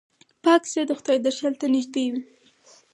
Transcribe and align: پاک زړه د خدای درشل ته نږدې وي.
پاک 0.43 0.61
زړه 0.71 0.83
د 0.87 0.91
خدای 0.99 1.17
درشل 1.25 1.53
ته 1.61 1.65
نږدې 1.73 2.05
وي. 2.11 2.21